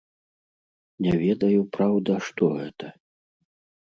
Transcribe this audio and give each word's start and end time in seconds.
Не 1.07 1.11
ведаю, 1.23 1.61
праўда, 1.75 2.11
што 2.29 2.47
гэта. 2.57 2.85